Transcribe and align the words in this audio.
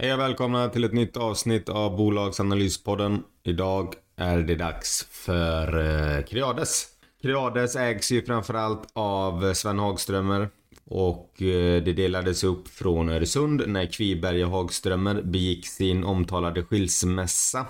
Hej 0.00 0.14
och 0.14 0.20
välkomna 0.20 0.68
till 0.68 0.84
ett 0.84 0.92
nytt 0.92 1.16
avsnitt 1.16 1.68
av 1.68 1.96
Bolagsanalyspodden. 1.96 3.22
Idag 3.42 3.94
är 4.16 4.38
det 4.38 4.54
dags 4.54 5.06
för 5.10 5.78
eh, 5.78 6.24
Creades. 6.24 6.86
Creades 7.22 7.76
ägs 7.76 8.12
ju 8.12 8.22
framförallt 8.22 8.88
av 8.92 9.54
Sven 9.54 9.78
Hagströmer 9.78 10.48
och 10.84 11.42
eh, 11.42 11.82
det 11.82 11.92
delades 11.92 12.44
upp 12.44 12.68
från 12.68 13.08
Öresund 13.08 13.62
när 13.66 13.86
Kviberg 13.86 14.44
och 14.44 14.50
Hagströmer 14.50 15.22
begick 15.22 15.66
sin 15.66 16.04
omtalade 16.04 16.62
skilsmässa. 16.62 17.66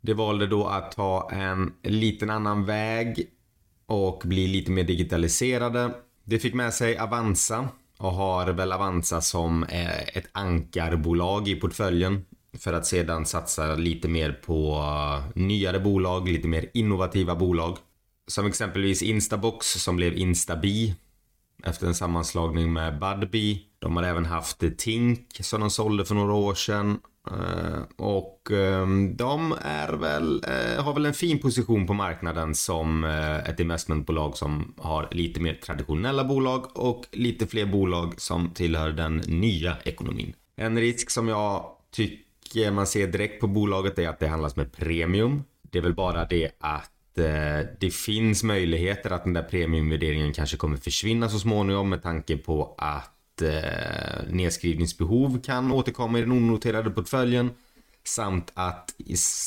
De 0.00 0.14
valde 0.14 0.46
då 0.46 0.66
att 0.66 0.92
ta 0.92 1.30
en 1.32 1.72
liten 1.82 2.30
annan 2.30 2.64
väg 2.64 3.30
och 3.86 4.22
bli 4.24 4.46
lite 4.46 4.70
mer 4.70 4.84
digitaliserade. 4.84 5.90
Det 6.24 6.38
fick 6.38 6.54
med 6.54 6.74
sig 6.74 6.98
Avanza 6.98 7.68
och 8.00 8.12
har 8.12 8.46
väl 8.46 8.72
Avanza 8.72 9.20
som 9.20 9.64
eh, 9.64 10.00
ett 10.16 10.28
ankarbolag 10.32 11.48
i 11.48 11.54
portföljen 11.54 12.24
för 12.58 12.72
att 12.72 12.86
sedan 12.86 13.26
satsa 13.26 13.74
lite 13.74 14.08
mer 14.08 14.32
på 14.32 14.74
eh, 14.74 15.42
nyare 15.42 15.80
bolag, 15.80 16.28
lite 16.28 16.48
mer 16.48 16.70
innovativa 16.74 17.36
bolag. 17.36 17.78
Som 18.26 18.46
exempelvis 18.46 19.02
Instabox 19.02 19.66
som 19.66 19.96
blev 19.96 20.18
Instabi 20.18 20.94
efter 21.64 21.86
en 21.86 21.94
sammanslagning 21.94 22.72
med 22.72 22.98
Budbee. 22.98 23.58
De 23.78 23.96
har 23.96 24.02
även 24.02 24.24
haft 24.26 24.78
Tink 24.78 25.26
som 25.40 25.60
de 25.60 25.70
sålde 25.70 26.04
för 26.04 26.14
några 26.14 26.34
år 26.34 26.54
sedan. 26.54 26.98
Eh, 27.30 27.82
och 27.96 28.50
ehm, 28.50 29.16
de 29.16 29.54
är 29.62 29.92
väl, 29.92 30.44
eh, 30.44 30.84
har 30.84 30.94
väl 30.94 31.06
en 31.06 31.14
fin 31.14 31.38
position 31.38 31.86
på 31.86 31.94
marknaden 31.94 32.54
som 32.54 33.04
eh, 33.04 33.38
ett 33.38 33.60
investmentbolag 33.60 34.36
som 34.36 34.74
har 34.78 35.08
lite 35.10 35.40
mer 35.40 35.54
traditionella 35.54 36.24
bolag 36.24 36.66
och 36.74 37.04
lite 37.12 37.46
fler 37.46 37.66
bolag 37.66 38.20
som 38.20 38.50
tillhör 38.50 38.90
den 38.90 39.16
nya 39.16 39.76
ekonomin. 39.84 40.32
En 40.56 40.78
risk 40.78 41.10
som 41.10 41.28
jag 41.28 41.66
tycker 41.90 42.70
man 42.70 42.86
ser 42.86 43.06
direkt 43.06 43.40
på 43.40 43.46
bolaget 43.46 43.98
är 43.98 44.08
att 44.08 44.20
det 44.20 44.26
handlas 44.26 44.56
med 44.56 44.72
premium. 44.72 45.42
Det 45.62 45.78
är 45.78 45.82
väl 45.82 45.94
bara 45.94 46.24
det 46.24 46.50
att 46.60 46.90
det 47.80 47.94
finns 47.94 48.42
möjligheter 48.42 49.10
att 49.10 49.24
den 49.24 49.32
där 49.32 49.42
premiumvärderingen 49.42 50.32
kanske 50.32 50.56
kommer 50.56 50.76
försvinna 50.76 51.28
så 51.28 51.38
småningom 51.38 51.88
med 51.88 52.02
tanke 52.02 52.36
på 52.36 52.74
att 52.78 53.19
eh, 53.42 54.22
nedskrivningsbehov 54.28 55.40
kan 55.42 55.72
återkomma 55.72 56.18
i 56.18 56.20
den 56.20 56.32
onoterade 56.32 56.90
portföljen 56.90 57.50
samt 58.04 58.52
att 58.54 58.94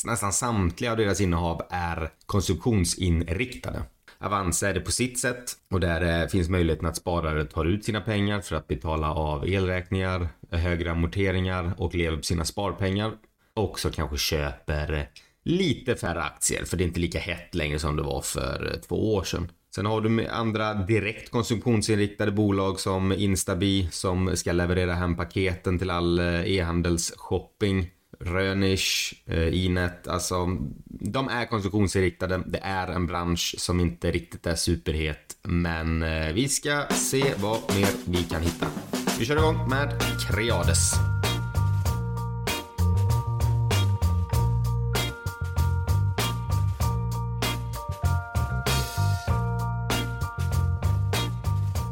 nästan 0.04 0.32
samtliga 0.32 0.90
av 0.90 0.96
deras 0.96 1.20
innehav 1.20 1.62
är 1.70 2.10
konsumtionsinriktade. 2.26 3.82
Avanza 4.18 4.68
är 4.68 4.74
det 4.74 4.80
på 4.80 4.92
sitt 4.92 5.18
sätt 5.18 5.52
och 5.70 5.80
där 5.80 6.22
eh, 6.22 6.28
finns 6.28 6.48
möjligheten 6.48 6.88
att 6.88 6.96
sparare 6.96 7.44
tar 7.44 7.64
ut 7.64 7.84
sina 7.84 8.00
pengar 8.00 8.40
för 8.40 8.56
att 8.56 8.68
betala 8.68 9.14
av 9.14 9.48
elräkningar, 9.48 10.28
högre 10.50 10.90
amorteringar 10.90 11.74
och 11.78 11.94
lever 11.94 12.16
på 12.16 12.22
sina 12.22 12.44
sparpengar. 12.44 13.12
och 13.54 13.80
så 13.80 13.90
kanske 13.90 14.16
köper 14.18 15.08
lite 15.44 15.96
färre 15.96 16.22
aktier 16.22 16.64
för 16.64 16.76
det 16.76 16.84
är 16.84 16.86
inte 16.86 17.00
lika 17.00 17.18
hett 17.18 17.54
längre 17.54 17.78
som 17.78 17.96
det 17.96 18.02
var 18.02 18.20
för 18.20 18.70
eh, 18.72 18.80
två 18.80 19.14
år 19.14 19.24
sedan. 19.24 19.50
Sen 19.74 19.86
har 19.86 20.00
du 20.00 20.26
andra 20.26 20.74
direkt 20.74 21.30
konsumtionsinriktade 21.30 22.32
bolag 22.32 22.80
som 22.80 23.12
Instabi 23.12 23.88
som 23.90 24.36
ska 24.36 24.52
leverera 24.52 24.94
hem 24.94 25.16
paketen 25.16 25.78
till 25.78 25.90
all 25.90 26.18
eh, 26.18 26.50
e-handelsshopping. 26.50 27.90
Rönish, 28.20 29.14
Inet, 29.52 30.06
eh, 30.06 30.10
e 30.10 30.14
alltså 30.14 30.46
de 30.86 31.28
är 31.28 31.46
konsumtionsinriktade. 31.46 32.42
Det 32.46 32.58
är 32.58 32.88
en 32.88 33.06
bransch 33.06 33.54
som 33.58 33.80
inte 33.80 34.10
riktigt 34.10 34.46
är 34.46 34.54
superhet, 34.54 35.36
men 35.42 36.02
eh, 36.02 36.32
vi 36.32 36.48
ska 36.48 36.82
se 36.90 37.34
vad 37.36 37.58
mer 37.76 37.90
vi 38.04 38.22
kan 38.22 38.42
hitta. 38.42 38.66
Vi 39.18 39.24
kör 39.24 39.36
igång 39.36 39.68
med 39.68 40.02
Creades. 40.28 41.13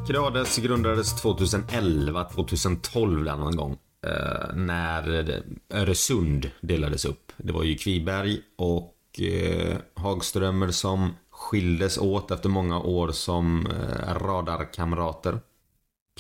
Creades 0.06 0.58
grundades 0.58 1.14
2011, 1.14 2.24
2012 2.24 3.24
där 3.24 3.36
någon 3.36 3.56
gång. 3.56 3.78
Eh, 4.06 4.54
när 4.54 5.42
Öresund 5.70 6.50
delades 6.60 7.04
upp. 7.04 7.32
Det 7.36 7.52
var 7.52 7.62
ju 7.62 7.74
Kviberg 7.74 8.40
och 8.58 9.20
eh, 9.20 9.76
Hagströmer 9.94 10.70
som 10.70 11.10
skildes 11.30 11.98
åt 11.98 12.30
efter 12.30 12.48
många 12.48 12.80
år 12.80 13.12
som 13.12 13.66
eh, 13.66 14.14
radarkamrater. 14.14 15.40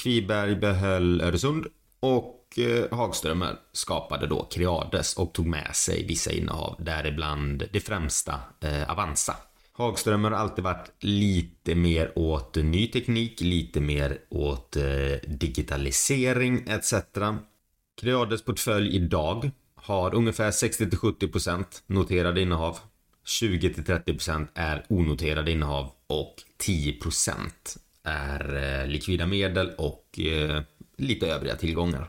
Kviberg 0.02 0.56
behöll 0.56 1.20
Öresund 1.20 1.66
och 2.00 2.58
eh, 2.58 2.96
Hagströmer 2.96 3.56
skapade 3.72 4.26
då 4.26 4.44
Creades 4.44 5.16
och 5.16 5.32
tog 5.32 5.46
med 5.46 5.76
sig 5.76 6.06
vissa 6.06 6.32
innehav, 6.32 6.76
däribland 6.78 7.64
det 7.72 7.80
främsta 7.80 8.34
eh, 8.60 8.90
Avanza. 8.90 9.36
Hagström 9.74 10.24
har 10.24 10.30
alltid 10.30 10.64
varit 10.64 10.90
lite 11.00 11.74
mer 11.74 12.12
åt 12.18 12.56
ny 12.56 12.86
teknik, 12.86 13.40
lite 13.40 13.80
mer 13.80 14.18
åt 14.28 14.76
eh, 14.76 14.82
digitalisering 15.26 16.64
etc. 16.68 16.94
Creades 18.00 18.44
portfölj 18.44 18.96
idag 18.96 19.50
har 19.74 20.14
ungefär 20.14 20.50
60-70% 20.50 21.64
noterade 21.86 22.40
innehav. 22.40 22.78
20-30% 23.42 24.48
är 24.54 24.86
onoterade 24.88 25.50
innehav 25.50 25.90
och 26.06 26.34
10% 26.66 27.50
är 28.02 28.54
eh, 28.82 28.88
likvida 28.88 29.26
medel 29.26 29.70
och 29.78 30.18
eh, 30.18 30.62
lite 30.96 31.26
övriga 31.26 31.56
tillgångar. 31.56 32.08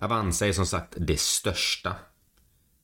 Avanza 0.00 0.46
är 0.46 0.52
som 0.52 0.66
sagt 0.66 0.94
det 0.96 1.20
största. 1.20 1.96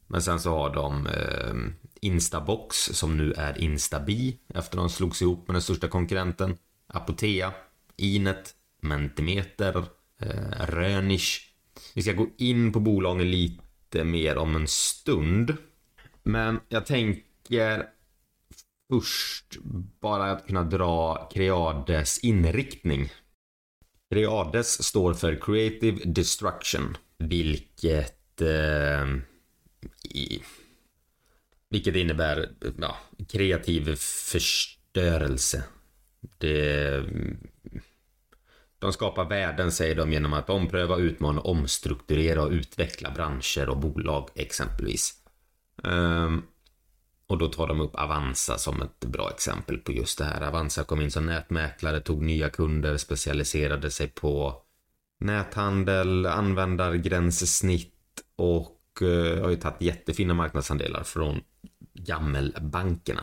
Men 0.07 0.23
sen 0.23 0.41
så 0.41 0.51
har 0.51 0.75
de 0.75 1.07
eh, 1.07 1.55
Instabox 2.01 2.77
som 2.77 3.17
nu 3.17 3.33
är 3.33 3.59
Instabi 3.59 4.39
efter 4.55 4.77
de 4.77 4.91
slogs 4.91 5.23
ihop 5.23 5.49
med 5.49 5.55
den 5.55 5.63
största 5.63 5.89
konkurrenten. 5.89 6.57
Apotea, 6.87 7.53
Inet, 7.97 8.55
Mentimeter, 8.81 9.85
eh, 10.21 10.67
Rönish. 10.67 11.41
Vi 11.95 12.03
ska 12.03 12.13
gå 12.13 12.27
in 12.39 12.73
på 12.73 12.81
bolagen 12.81 13.31
lite 13.31 14.05
mer 14.05 14.37
om 14.37 14.57
en 14.57 14.69
stund. 14.69 15.57
Men 16.23 16.61
jag 16.69 16.87
tänker 16.87 17.87
först 18.93 19.59
bara 20.01 20.31
att 20.31 20.47
kunna 20.47 20.65
dra 20.65 21.29
Creades 21.33 22.19
inriktning. 22.19 23.13
Creades 24.11 24.83
står 24.83 25.15
för 25.15 25.41
Creative 25.41 26.05
Destruction, 26.05 26.97
vilket 27.19 28.41
eh, 28.41 29.07
i, 30.05 30.43
vilket 31.69 31.97
innebär 31.97 32.49
ja, 32.79 32.97
kreativ 33.29 33.97
förstörelse. 33.97 35.65
Det, 36.39 37.05
de 38.79 38.93
skapar 38.93 39.25
värden, 39.25 39.73
säger 39.73 39.95
de, 39.95 40.13
genom 40.13 40.33
att 40.33 40.51
ompröva, 40.51 40.97
utmana, 40.97 41.41
omstrukturera 41.41 42.43
och 42.43 42.51
utveckla 42.51 43.11
branscher 43.11 43.69
och 43.69 43.79
bolag 43.79 44.29
exempelvis. 44.35 45.15
Um, 45.83 46.47
och 47.27 47.39
då 47.39 47.49
tar 47.49 47.67
de 47.67 47.81
upp 47.81 47.95
Avanza 47.95 48.59
som 48.59 48.83
ett 48.83 49.01
bra 49.01 49.31
exempel 49.31 49.79
på 49.79 49.93
just 49.93 50.19
det 50.19 50.25
här. 50.25 50.41
Avanza 50.49 50.85
kom 50.85 51.01
in 51.01 51.11
som 51.11 51.27
nätmäklare, 51.27 52.01
tog 52.01 52.23
nya 52.23 52.49
kunder, 52.51 52.97
specialiserade 52.97 53.91
sig 53.91 54.09
på 54.09 54.63
näthandel, 55.21 56.27
användargränssnitt 56.27 57.95
och 58.37 59.03
eh, 59.03 59.43
har 59.43 59.51
ju 59.51 59.57
tagit 59.57 59.83
jättefina 59.83 60.35
marknadsandelar 60.35 61.03
från 61.03 61.41
gammelbankerna. 61.95 63.23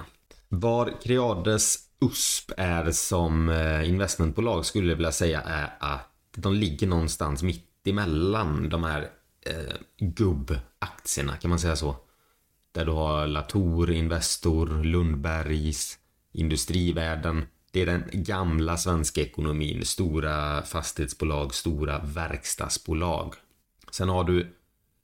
Var 0.50 1.02
Creades 1.04 1.78
USP 2.02 2.52
är 2.58 2.92
som 2.92 3.50
eh, 3.50 3.90
investmentbolag 3.90 4.66
skulle 4.66 4.90
jag 4.90 4.96
vilja 4.96 5.12
säga 5.12 5.42
är 5.42 5.74
att 5.80 6.10
de 6.36 6.54
ligger 6.54 6.88
någonstans 6.88 7.44
mitt 7.44 7.88
emellan 7.88 8.70
de 8.70 8.84
här 8.84 9.02
eh, 9.46 9.76
gubbaktierna, 10.00 11.38
kan 11.38 11.50
man 11.50 11.60
säga 11.60 11.76
så? 11.76 11.96
Där 12.72 12.86
du 12.86 12.92
har 12.92 13.28
Latour, 13.28 13.92
Investor, 13.92 14.84
Lundbergs, 14.84 15.98
Industrivärden. 16.32 17.46
Det 17.74 17.82
är 17.82 17.86
den 17.86 18.04
gamla 18.12 18.78
svenska 18.78 19.22
ekonomin. 19.22 19.86
Stora 19.86 20.62
fastighetsbolag, 20.62 21.54
stora 21.54 22.00
verkstadsbolag. 22.00 23.36
Sen 23.92 24.10
har 24.10 24.24
du 24.24 24.56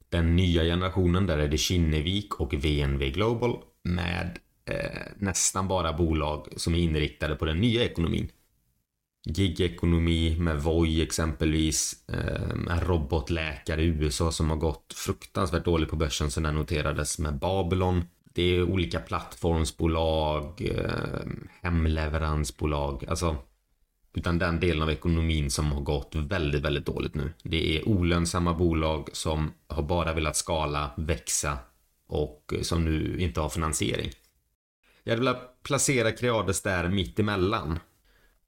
den 0.10 0.36
nya 0.36 0.64
generationen, 0.64 1.26
där 1.26 1.38
är 1.38 1.48
det 1.48 1.58
Kinnevik 1.58 2.40
och 2.40 2.54
VNV 2.54 3.10
Global 3.10 3.58
med 3.84 4.40
eh, 4.66 5.02
nästan 5.18 5.68
bara 5.68 5.94
bolag 5.94 6.48
som 6.56 6.76
är 6.76 6.80
inriktade 6.80 7.36
på 7.36 7.46
den 7.46 7.58
nya 7.58 7.84
ekonomin. 7.84 8.32
Gigekonomi 9.26 10.36
med 10.40 10.62
Voi 10.62 11.02
exempelvis. 11.02 12.10
Eh, 12.10 12.50
en 12.50 12.80
robotläkare 12.80 13.82
i 13.82 13.86
USA 13.86 14.32
som 14.32 14.50
har 14.50 14.58
gått 14.58 14.94
fruktansvärt 14.94 15.66
dåligt 15.66 15.90
på 15.90 15.96
börsen 15.96 16.32
sedan 16.32 16.44
den 16.44 16.56
noterades 16.56 17.20
med 17.20 17.40
Babylon. 17.40 18.04
Det 18.34 18.42
är 18.44 18.64
olika 18.64 19.00
plattformsbolag, 19.00 20.62
eh, 20.62 21.28
hemleveransbolag, 21.62 23.06
alltså 23.08 23.38
utan 24.14 24.40
den 24.40 24.60
delen 24.60 24.82
av 24.82 24.92
ekonomin 24.92 25.52
som 25.52 25.72
har 25.72 25.82
gått 25.82 26.16
väldigt, 26.16 26.62
väldigt 26.62 26.86
dåligt 26.86 27.16
nu. 27.16 27.34
Det 27.44 27.78
är 27.78 27.88
olönsamma 27.88 28.54
bolag 28.54 29.10
som 29.14 29.52
har 29.68 29.84
bara 29.84 30.14
velat 30.14 30.36
skala, 30.36 30.92
växa 30.98 31.58
och 32.08 32.54
eh, 32.56 32.62
som 32.62 32.86
nu 32.86 33.20
inte 33.20 33.42
har 33.42 33.50
finansiering. 33.50 34.12
Jag 35.04 35.12
hade 35.12 35.22
velat 35.22 35.64
placera 35.64 36.12
Creades 36.12 36.62
där 36.62 36.90
mitt 36.90 37.20
emellan. 37.20 37.80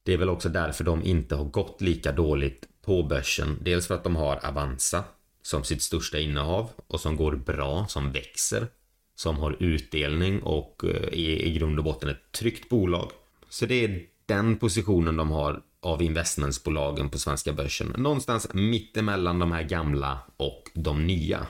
Det 0.04 0.14
är 0.14 0.18
väl 0.18 0.30
också 0.30 0.50
därför 0.50 0.84
de 0.84 1.04
inte 1.04 1.36
har 1.36 1.46
gått 1.46 1.82
lika 1.82 2.12
dåligt 2.12 2.68
på 2.86 3.04
börsen. 3.04 3.58
Dels 3.62 3.88
för 3.88 3.96
att 3.96 4.04
de 4.04 4.16
har 4.16 4.46
Avanza 4.46 5.04
som 5.42 5.64
sitt 5.64 5.82
största 5.82 6.20
innehav 6.20 6.70
och 6.88 7.00
som 7.00 7.16
går 7.16 7.36
bra, 7.36 7.86
som 7.88 8.12
växer, 8.12 8.68
som 9.16 9.38
har 9.38 9.58
utdelning 9.60 10.44
och 10.44 10.84
eh, 10.84 11.20
är 11.20 11.42
i 11.46 11.54
grund 11.54 11.78
och 11.78 11.84
botten 11.84 12.10
ett 12.10 12.32
tryggt 12.32 12.70
bolag. 12.70 13.12
Så 13.50 13.66
det 13.66 13.86
är 13.86 14.02
den 14.26 14.58
positionen 14.58 15.18
de 15.18 15.32
har 15.32 15.62
av 15.82 16.02
investmentsbolagen 16.02 17.10
på 17.10 17.20
svenska 17.20 17.54
börsen. 17.54 17.94
Någonstans 17.98 18.48
mitt 18.54 18.98
emellan 18.98 19.40
de 19.40 19.52
här 19.52 19.64
gamla 19.64 20.20
och 20.38 20.64
de 20.74 21.08
nya. 21.08 21.48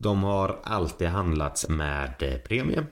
De 0.00 0.22
har 0.22 0.60
alltid 0.64 1.08
handlats 1.08 1.68
med 1.68 2.22
eh, 2.22 2.38
premie 2.38 2.86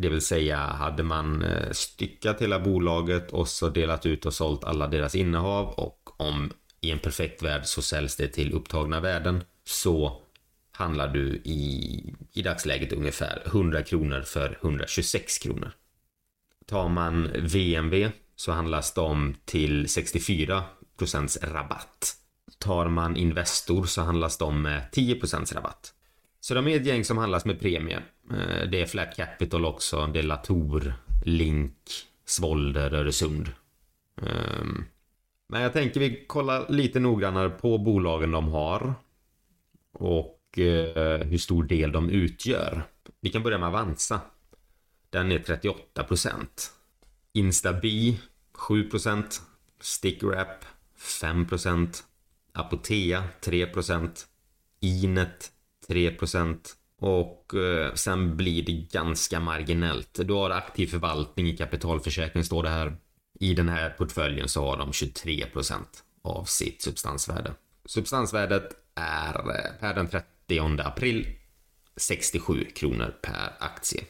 det 0.00 0.08
vill 0.08 0.20
säga 0.20 0.56
hade 0.56 1.02
man 1.02 1.42
eh, 1.42 1.70
styckat 1.70 2.42
hela 2.42 2.60
bolaget 2.60 3.32
och 3.32 3.48
så 3.48 3.68
delat 3.68 4.06
ut 4.06 4.26
och 4.26 4.34
sålt 4.34 4.64
alla 4.64 4.86
deras 4.86 5.14
innehav 5.14 5.66
och 5.66 6.20
om 6.20 6.50
i 6.80 6.90
en 6.90 6.98
perfekt 6.98 7.42
värld 7.42 7.62
så 7.64 7.82
säljs 7.82 8.16
det 8.16 8.28
till 8.28 8.52
upptagna 8.52 9.00
värden 9.00 9.44
så 9.64 10.22
handlar 10.80 11.08
du 11.08 11.26
i, 11.44 12.14
i 12.32 12.42
dagsläget 12.42 12.92
ungefär 12.92 13.42
100 13.46 13.82
kronor 13.82 14.22
för 14.22 14.58
126 14.62 15.38
kronor. 15.38 15.72
Tar 16.66 16.88
man 16.88 17.28
VMV 17.34 18.10
så 18.36 18.52
handlas 18.52 18.94
de 18.94 19.34
till 19.44 19.86
64% 19.86 21.52
rabatt. 21.52 22.16
Tar 22.58 22.88
man 22.88 23.16
Investor 23.16 23.84
så 23.84 24.02
handlas 24.02 24.38
de 24.38 24.62
med 24.62 24.82
10% 24.92 25.54
rabatt. 25.54 25.94
Så 26.40 26.54
de 26.54 26.68
är 26.68 26.76
ett 26.76 26.86
gäng 26.86 27.04
som 27.04 27.18
handlas 27.18 27.44
med 27.44 27.60
premie. 27.60 28.02
Eh, 28.30 28.68
det 28.70 28.82
är 28.82 28.86
Flat 28.86 29.16
Capital 29.16 29.64
också. 29.64 30.06
Det 30.06 30.18
är 30.18 30.22
Latour, 30.22 30.94
Link, 31.24 31.76
Svolder, 32.24 32.94
Öresund. 32.94 33.52
Ehm, 34.22 34.84
men 35.48 35.62
jag 35.62 35.72
tänker 35.72 36.00
vi 36.00 36.24
kollar 36.26 36.68
lite 36.68 37.00
noggrannare 37.00 37.50
på 37.50 37.78
bolagen 37.78 38.30
de 38.30 38.48
har. 38.48 38.94
Och 39.92 40.39
Eh, 40.56 41.26
hur 41.26 41.38
stor 41.38 41.64
del 41.64 41.92
de 41.92 42.10
utgör. 42.10 42.82
Vi 43.20 43.30
kan 43.30 43.42
börja 43.42 43.58
med 43.58 43.68
Avanza. 43.68 44.20
Den 45.10 45.32
är 45.32 45.38
38%. 45.38 46.70
Instabi 47.32 48.20
7%. 48.54 49.40
Stickwrap 49.80 50.64
5%. 50.98 52.02
Apotea 52.52 53.24
3%. 53.42 54.10
Inet 54.80 55.52
3% 55.88 56.58
och 57.00 57.54
eh, 57.54 57.94
sen 57.94 58.36
blir 58.36 58.62
det 58.62 58.72
ganska 58.72 59.40
marginellt. 59.40 60.20
Du 60.24 60.32
har 60.32 60.50
aktiv 60.50 60.86
förvaltning 60.86 61.46
i 61.46 61.56
kapitalförsäkring 61.56 62.44
står 62.44 62.62
det 62.62 62.68
här. 62.68 62.96
I 63.40 63.54
den 63.54 63.68
här 63.68 63.90
portföljen 63.90 64.48
så 64.48 64.64
har 64.64 64.76
de 64.76 64.90
23% 64.90 65.82
av 66.22 66.44
sitt 66.44 66.82
substansvärde. 66.82 67.54
Substansvärdet 67.84 68.76
är 68.94 69.34
eh, 69.34 69.80
per 69.80 69.94
den 69.94 70.08
30 70.08 70.26
april 70.58 71.26
67 71.96 72.64
kronor 72.74 73.14
per 73.22 73.52
aktie. 73.58 74.04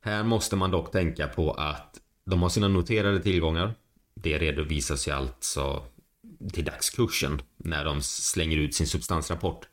Här 0.00 0.24
måste 0.24 0.56
man 0.56 0.70
dock 0.70 0.92
tänka 0.92 1.28
på 1.28 1.52
att 1.52 2.00
de 2.24 2.42
har 2.42 2.48
sina 2.48 2.68
noterade 2.68 3.22
tillgångar. 3.22 3.74
Det 4.14 4.38
redovisas 4.38 5.08
ju 5.08 5.12
alltså 5.12 5.82
till 6.52 6.64
dagskursen 6.64 7.42
när 7.56 7.84
de 7.84 8.02
slänger 8.02 8.56
ut 8.56 8.74
sin 8.74 8.86
substansrapport. 8.86 9.68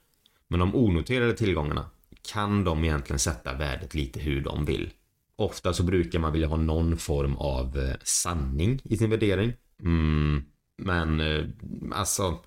Men 0.48 0.60
de 0.60 0.76
onoterade 0.76 1.34
tillgångarna 1.34 1.90
kan 2.32 2.64
de 2.64 2.84
egentligen 2.84 3.20
sätta 3.20 3.54
värdet 3.54 3.94
lite 3.94 4.20
hur 4.20 4.42
de 4.42 4.66
vill. 4.66 4.90
Ofta 5.36 5.74
så 5.74 5.84
brukar 5.84 6.20
man 6.20 6.34
vilja 6.34 6.48
ha 6.48 6.58
någon 6.58 6.98
form 6.98 7.36
av 7.36 7.78
eh, 7.78 7.96
sanning 8.04 8.82
i 8.84 8.98
sin 8.98 9.10
värdering. 9.10 9.54
Mm, 9.84 10.44
men 10.78 11.20
eh, 11.20 11.46
alltså, 11.92 12.40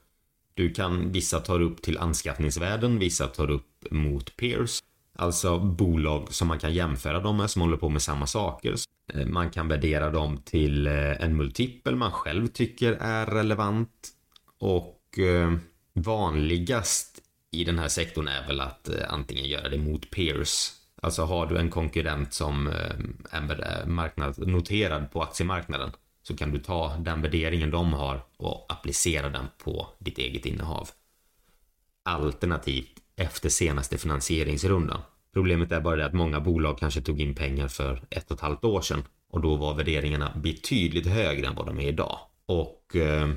du 0.58 0.70
kan, 0.70 1.12
vissa 1.12 1.40
tar 1.40 1.60
upp 1.60 1.82
till 1.82 1.98
anskaffningsvärden, 1.98 2.98
vissa 2.98 3.26
tar 3.26 3.50
upp 3.50 3.86
mot 3.90 4.36
peers. 4.36 4.82
Alltså 5.14 5.58
bolag 5.58 6.32
som 6.34 6.48
man 6.48 6.58
kan 6.58 6.74
jämföra 6.74 7.20
dem 7.20 7.36
med 7.36 7.50
som 7.50 7.62
håller 7.62 7.76
på 7.76 7.88
med 7.88 8.02
samma 8.02 8.26
saker. 8.26 8.74
Eh, 9.14 9.26
man 9.26 9.50
kan 9.50 9.68
värdera 9.68 10.10
dem 10.10 10.42
till 10.44 10.86
eh, 10.86 11.22
en 11.22 11.36
multipel 11.36 11.96
man 11.96 12.12
själv 12.12 12.46
tycker 12.46 12.92
är 12.92 13.26
relevant. 13.26 14.08
Och 14.58 15.18
eh, 15.18 15.52
vanligast 15.92 17.18
i 17.52 17.64
den 17.64 17.78
här 17.78 17.88
sektorn 17.88 18.28
är 18.28 18.46
väl 18.46 18.60
att 18.60 18.88
antingen 19.08 19.44
göra 19.44 19.68
det 19.68 19.78
mot 19.78 20.10
peers. 20.10 20.72
Alltså 21.02 21.22
har 21.22 21.46
du 21.46 21.58
en 21.58 21.70
konkurrent 21.70 22.34
som 22.34 22.66
är 23.30 23.86
marknad, 23.86 24.48
noterad 24.48 25.12
på 25.12 25.22
aktiemarknaden 25.22 25.90
så 26.28 26.36
kan 26.36 26.50
du 26.50 26.58
ta 26.58 26.96
den 26.96 27.22
värderingen 27.22 27.70
de 27.70 27.92
har 27.92 28.20
och 28.36 28.66
applicera 28.68 29.28
den 29.28 29.46
på 29.64 29.88
ditt 29.98 30.18
eget 30.18 30.46
innehav. 30.46 30.88
Alternativt 32.04 32.92
efter 33.16 33.48
senaste 33.48 33.98
finansieringsrundan. 33.98 35.00
Problemet 35.32 35.72
är 35.72 35.80
bara 35.80 35.96
det 35.96 36.06
att 36.06 36.12
många 36.12 36.40
bolag 36.40 36.78
kanske 36.78 37.00
tog 37.00 37.20
in 37.20 37.34
pengar 37.34 37.68
för 37.68 38.02
ett 38.10 38.30
och 38.30 38.36
ett 38.36 38.40
halvt 38.40 38.64
år 38.64 38.80
sedan 38.80 39.02
och 39.30 39.40
då 39.40 39.56
var 39.56 39.74
värderingarna 39.74 40.32
betydligt 40.36 41.06
högre 41.06 41.46
än 41.46 41.54
vad 41.54 41.66
de 41.66 41.78
är 41.78 41.88
idag. 41.88 42.18
Och 42.46 42.96
eh, 42.96 43.28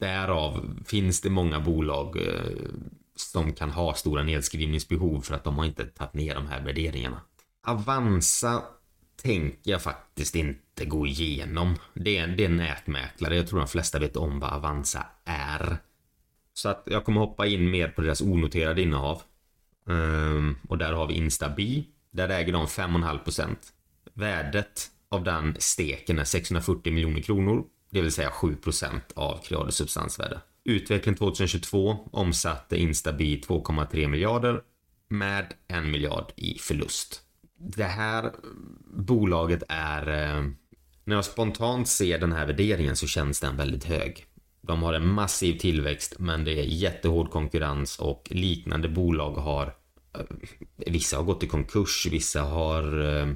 därav 0.00 0.78
finns 0.86 1.20
det 1.20 1.30
många 1.30 1.60
bolag 1.60 2.16
eh, 2.16 2.70
som 3.14 3.52
kan 3.52 3.70
ha 3.70 3.94
stora 3.94 4.22
nedskrivningsbehov 4.22 5.20
för 5.20 5.34
att 5.34 5.44
de 5.44 5.58
har 5.58 5.64
inte 5.64 5.84
tagit 5.84 6.14
ner 6.14 6.34
de 6.34 6.46
här 6.46 6.64
värderingarna. 6.64 7.20
Avanza 7.66 8.62
tänker 9.22 9.70
jag 9.70 9.82
faktiskt 9.82 10.34
inte 10.34 10.84
gå 10.84 11.06
igenom. 11.06 11.76
Det 11.94 12.16
är, 12.16 12.26
det 12.26 12.44
är 12.44 12.48
nätmäklare. 12.48 13.36
Jag 13.36 13.48
tror 13.48 13.58
de 13.58 13.68
flesta 13.68 13.98
vet 13.98 14.16
om 14.16 14.40
vad 14.40 14.52
Avanza 14.52 15.06
är. 15.24 15.78
Så 16.54 16.68
att 16.68 16.82
jag 16.86 17.04
kommer 17.04 17.20
hoppa 17.20 17.46
in 17.46 17.70
mer 17.70 17.88
på 17.88 18.00
deras 18.00 18.20
onoterade 18.20 18.82
innehav. 18.82 19.22
Um, 19.84 20.58
och 20.68 20.78
där 20.78 20.92
har 20.92 21.06
vi 21.06 21.14
Instabi. 21.14 21.86
Där 22.10 22.28
äger 22.28 22.52
de 22.52 22.66
5,5%. 22.66 23.56
Värdet 24.14 24.90
av 25.08 25.24
den 25.24 25.56
steken 25.58 26.18
är 26.18 26.24
640 26.24 26.92
miljoner 26.92 27.20
kronor, 27.20 27.64
det 27.90 28.02
vill 28.02 28.12
säga 28.12 28.30
7% 28.30 29.00
av 29.14 29.42
Creades 29.44 29.74
substansvärde. 29.74 30.40
Utveckling 30.64 31.14
2022 31.14 32.08
omsatte 32.12 32.76
Instabi 32.76 33.42
2,3 33.46 34.08
miljarder 34.08 34.62
med 35.08 35.54
1 35.68 35.84
miljard 35.84 36.32
i 36.36 36.58
förlust. 36.58 37.22
Det 37.58 37.84
här 37.84 38.32
bolaget 38.96 39.62
är... 39.68 40.08
Eh, 40.08 40.44
när 41.04 41.16
jag 41.16 41.24
spontant 41.24 41.88
ser 41.88 42.18
den 42.18 42.32
här 42.32 42.46
värderingen 42.46 42.96
så 42.96 43.06
känns 43.06 43.40
den 43.40 43.56
väldigt 43.56 43.84
hög. 43.84 44.26
De 44.60 44.82
har 44.82 44.94
en 44.94 45.08
massiv 45.08 45.58
tillväxt 45.58 46.14
men 46.18 46.44
det 46.44 46.52
är 46.52 46.64
jättehård 46.64 47.30
konkurrens 47.30 47.98
och 47.98 48.28
liknande 48.30 48.88
bolag 48.88 49.32
har 49.32 49.74
eh, 50.14 50.24
Vissa 50.76 51.16
har 51.16 51.24
gått 51.24 51.42
i 51.42 51.46
konkurs, 51.46 52.06
vissa 52.10 52.42
har 52.42 53.04
eh, 53.20 53.28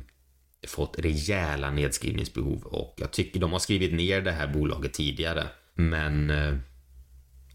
fått 0.67 0.99
rejäla 0.99 1.71
nedskrivningsbehov 1.71 2.63
och 2.63 2.95
jag 2.97 3.11
tycker 3.11 3.41
de 3.41 3.53
har 3.53 3.59
skrivit 3.59 3.95
ner 3.95 4.21
det 4.21 4.33
här 4.33 4.53
bolaget 4.53 4.93
tidigare. 4.93 5.47
Men 5.75 6.33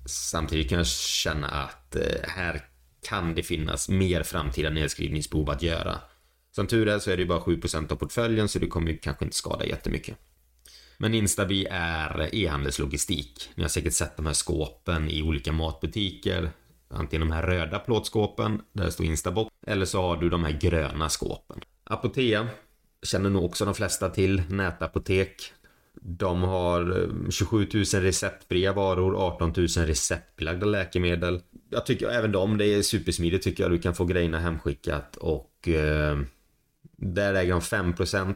samtidigt 0.05 0.69
kan 0.69 0.77
jag 0.77 0.88
känna 0.88 1.48
att 1.48 1.95
här 2.24 2.62
kan 3.07 3.36
det 3.36 3.43
finnas 3.43 3.89
mer 3.89 4.24
framtida 4.24 4.69
nedskrivningsbehov 4.69 5.50
att 5.50 5.62
göra. 5.62 6.00
Som 6.56 6.68
tur 6.68 6.88
är 6.88 7.00
så 7.00 7.12
är 7.12 7.18
det 7.18 7.26
bara 7.26 7.40
7% 7.40 7.92
av 7.92 7.96
portföljen 7.96 8.48
så 8.48 8.60
det 8.60 8.68
kommer 8.68 8.92
ju 8.92 8.98
kanske 8.98 9.26
inte 9.26 9.38
skada 9.38 9.66
jättemycket. 9.66 10.18
Men 10.98 11.14
Instabi 11.14 11.68
är 11.72 12.36
e-handelslogistik. 12.36 13.50
Ni 13.56 13.64
har 13.64 13.70
säkert 13.70 13.94
sett 13.94 14.18
de 14.18 14.26
här 14.26 14.34
skåpen 14.34 15.10
i 15.10 15.24
olika 15.24 15.52
matbutiker. 15.52 16.50
Antingen 16.88 17.28
de 17.28 17.34
här 17.34 17.44
röda 17.44 17.80
plåtskåpen 17.80 18.62
där 18.74 18.86
det 18.86 18.92
står 18.92 19.06
InstaBox 19.06 19.52
eller 19.68 19.86
så 19.86 20.02
har 20.02 20.18
du 20.18 20.30
de 20.30 20.44
här 20.44 20.60
gröna 20.62 21.10
skåpen. 21.10 21.62
Apotea 21.84 22.48
känner 23.04 23.30
nog 23.30 23.46
också 23.46 23.66
de 23.66 23.76
flesta 23.76 24.10
till. 24.10 24.44
Nätapotek. 24.50 25.54
De 26.02 26.42
har 26.42 27.02
eh, 27.02 27.30
27 27.30 27.68
000 27.74 27.84
receptfria 27.84 28.74
varor, 28.74 29.16
18 29.16 29.54
000 29.58 29.68
receptbelagda 29.68 30.66
läkemedel. 30.66 31.42
Jag 31.70 31.86
tycker 31.86 32.10
även 32.10 32.32
de, 32.32 32.58
det 32.58 32.66
är 32.66 32.82
supersmidigt 32.82 33.44
tycker 33.44 33.64
jag. 33.64 33.72
Du 33.72 33.78
kan 33.78 33.96
få 33.96 34.06
grejerna 34.06 34.40
hemskickat 34.40 35.16
och 35.16 35.68
eh, 35.68 36.18
där 36.98 37.34
äger 37.34 37.52
de 37.52 37.62
5% 37.62 38.36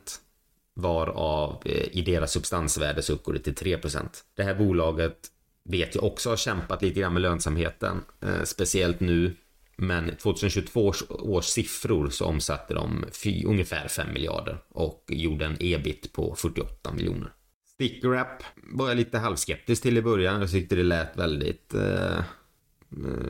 varav 0.74 1.62
eh, 1.66 1.98
i 1.98 2.02
deras 2.02 2.32
substansvärde 2.32 3.02
så 3.02 3.14
uppgår 3.14 3.34
det 3.34 3.40
till 3.40 3.54
3%. 3.54 4.08
Det 4.36 4.44
här 4.44 4.56
bolaget 4.56 5.18
vet 5.64 5.96
jag 5.96 6.04
också 6.04 6.30
har 6.30 6.38
kämpat 6.38 6.82
lite 6.82 7.00
grann 7.00 7.14
med 7.14 7.22
lönsamheten, 7.22 8.02
eh, 8.22 8.44
speciellt 8.44 9.00
nu. 9.00 9.36
Men 9.76 10.16
2022 10.16 10.86
års, 10.86 11.04
års 11.10 11.46
siffror 11.46 12.10
så 12.10 12.26
omsatte 12.26 12.74
de 12.74 13.06
fy, 13.24 13.46
ungefär 13.46 13.88
5 13.88 14.14
miljarder 14.14 14.58
och 14.70 15.04
gjorde 15.08 15.46
en 15.46 15.58
ebit 15.60 16.14
på 16.14 16.36
48 16.36 16.92
miljoner. 16.92 17.34
Stickwrap 17.68 18.44
var 18.56 18.88
jag 18.88 18.98
lite 18.98 19.18
halvskeptisk 19.18 19.82
till 19.82 19.98
i 19.98 20.02
början. 20.02 20.42
Jag 20.42 20.52
tyckte 20.52 20.76
det 20.76 20.84
lät 20.84 21.18
väldigt 21.18 21.74
eh, 21.74 22.18
eh 22.18 22.24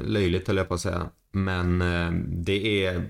löjligt 0.05 0.47
höll 0.47 0.57
jag 0.57 0.67
på 0.67 0.73
att 0.73 0.81
säga. 0.81 1.09
Men 1.31 1.81
eh, 1.81 2.11
det 2.27 2.85
är 2.85 3.09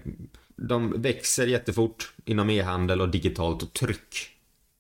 de 0.67 1.01
växer 1.01 1.47
jättefort 1.47 2.13
inom 2.25 2.49
e-handel 2.49 3.01
och 3.01 3.09
digitalt 3.09 3.73
tryck. 3.73 4.29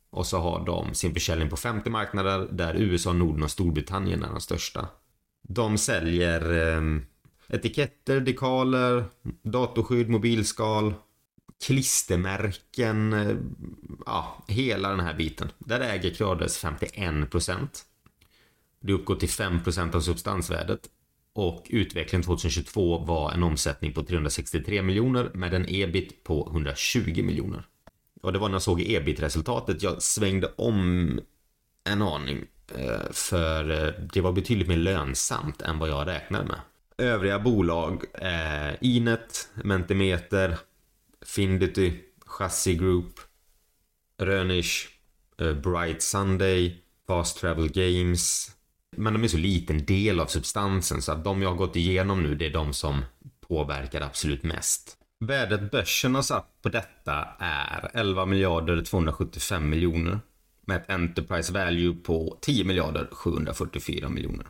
Och 0.09 0.25
så 0.25 0.37
har 0.37 0.65
de 0.65 0.93
sin 0.93 1.13
försäljning 1.13 1.49
på 1.49 1.57
50 1.57 1.89
marknader 1.89 2.47
där 2.51 2.75
USA, 2.75 3.13
Norden 3.13 3.43
och 3.43 3.51
Storbritannien 3.51 4.23
är 4.23 4.27
de 4.27 4.41
största. 4.41 4.87
De 5.41 5.77
säljer 5.77 6.75
eh, 6.75 6.81
etiketter, 7.47 8.19
dekaler, 8.19 9.05
datorskydd, 9.43 10.09
mobilskal, 10.09 10.93
klistermärken, 11.65 13.13
eh, 13.13 13.35
ja, 14.05 14.43
hela 14.47 14.89
den 14.89 14.99
här 14.99 15.13
biten. 15.13 15.51
Där 15.57 15.79
äger 15.79 16.13
Creades 16.13 16.63
51%. 16.63 17.67
Det 18.79 18.93
uppgår 18.93 19.15
till 19.15 19.29
5% 19.29 19.95
av 19.95 20.01
substansvärdet 20.01 20.89
och 21.39 21.67
utvecklingen 21.69 22.23
2022 22.23 22.97
var 22.97 23.31
en 23.31 23.43
omsättning 23.43 23.93
på 23.93 24.03
363 24.03 24.81
miljoner 24.81 25.31
med 25.33 25.53
en 25.53 25.65
ebit 25.67 26.23
på 26.23 26.47
120 26.51 27.23
miljoner. 27.23 27.65
Och 28.21 28.33
det 28.33 28.39
var 28.39 28.49
när 28.49 28.55
jag 28.55 28.61
såg 28.61 28.81
ebit-resultatet 28.81 29.83
jag 29.83 30.01
svängde 30.01 30.53
om 30.57 31.19
en 31.83 32.01
aning. 32.01 32.45
Eh, 32.75 33.11
för 33.11 33.85
eh, 33.85 33.93
det 34.13 34.21
var 34.21 34.31
betydligt 34.31 34.67
mer 34.67 34.77
lönsamt 34.77 35.61
än 35.61 35.79
vad 35.79 35.89
jag 35.89 36.07
räknade 36.07 36.45
med. 36.45 36.59
Övriga 36.97 37.39
bolag 37.39 38.03
eh, 38.13 38.75
Inet, 38.81 39.49
Mentimeter, 39.63 40.57
Findity, 41.25 41.93
Chassis 42.25 42.79
Group, 42.79 43.13
Rönish, 44.17 44.87
eh, 45.41 45.53
Bright 45.53 46.01
Sunday, 46.01 46.83
Fast 47.07 47.39
Travel 47.39 47.69
Games, 47.69 48.51
men 48.97 49.13
de 49.13 49.23
är 49.23 49.27
så 49.27 49.37
liten 49.37 49.85
del 49.85 50.19
av 50.19 50.25
substansen 50.25 51.01
så 51.01 51.11
att 51.11 51.23
de 51.23 51.41
jag 51.41 51.49
har 51.49 51.55
gått 51.55 51.75
igenom 51.75 52.23
nu 52.23 52.35
det 52.35 52.45
är 52.45 52.53
de 52.53 52.73
som 52.73 53.05
påverkar 53.47 54.01
absolut 54.01 54.43
mest. 54.43 54.95
Värdet 55.19 55.71
börsen 55.71 56.15
har 56.15 56.21
satt 56.21 56.61
på 56.61 56.69
detta 56.69 57.27
är 57.39 57.89
11 57.93 58.25
miljarder 58.25 58.81
275 58.81 59.69
miljoner 59.69 60.19
med 60.65 60.77
ett 60.77 60.89
Enterprise 60.89 61.53
Value 61.53 61.93
på 61.93 62.37
10 62.41 62.63
miljarder 62.63 63.07
744 63.11 64.09
miljoner. 64.09 64.47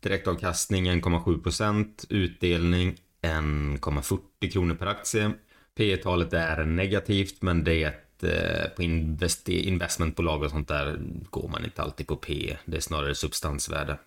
Direktavkastning 0.00 0.90
1,7% 0.90 2.06
utdelning 2.08 2.96
1,40 3.22 4.52
kronor 4.52 4.74
per 4.74 4.86
aktie. 4.86 5.32
P 5.76 5.96
talet 5.96 6.32
är 6.32 6.64
negativt 6.64 7.42
men 7.42 7.64
det 7.64 7.82
är 7.82 7.94
Eh, 8.22 8.68
på 8.68 8.82
invest 8.82 9.48
investmentbolag 9.48 10.42
och 10.42 10.50
sånt 10.50 10.68
där 10.68 10.98
går 11.30 11.48
man 11.48 11.64
inte 11.64 11.82
alltid 11.82 12.06
på 12.06 12.16
P. 12.16 12.56
Det 12.64 12.76
är 12.76 12.80
snarare 12.80 13.14
substansvärde. 13.14 13.98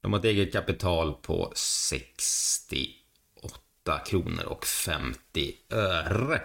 De 0.00 0.12
har 0.12 0.20
ett 0.20 0.24
eget 0.24 0.52
kapital 0.52 1.14
på 1.14 1.52
68 1.56 3.98
kronor 4.06 4.44
och 4.44 4.66
50 4.66 5.54
öre. 5.70 6.42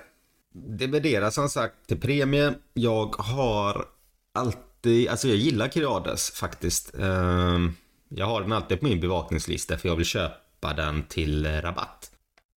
Det 0.54 0.88
värderas 0.88 1.36
som 1.36 1.50
sagt 1.50 1.88
till 1.88 2.00
premie. 2.00 2.54
Jag 2.74 3.16
har 3.16 3.86
alltid, 4.32 5.10
alltså 5.10 5.28
jag 5.28 5.38
gillar 5.38 5.68
Creades 5.68 6.32
faktiskt. 6.32 6.96
Ehm, 7.00 7.76
jag 8.10 8.26
har 8.26 8.42
den 8.42 8.52
alltid 8.52 8.80
på 8.80 8.86
min 8.86 9.00
bevakningslista 9.00 9.78
för 9.78 9.90
jag 9.90 9.96
vill 9.96 10.06
köpa 10.06 10.74
den 10.74 11.04
till 11.04 11.62
rabatt. 11.62 12.12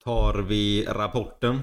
Tar 0.05 0.35
vi 0.35 0.85
rapporten 0.89 1.63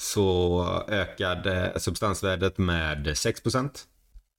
Så 0.00 0.64
ökade 0.88 1.72
substansvärdet 1.76 2.58
med 2.58 3.06
6%. 3.06 3.70